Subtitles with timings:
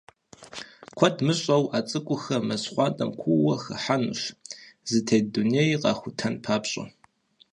[0.97, 4.21] Куэд мыщӀэу, а цӏыкӏухэр мэз щхъуантӀэм куууэ хыхьэнущ,
[4.89, 6.83] зытет дунейр къахутэн папщӏэ.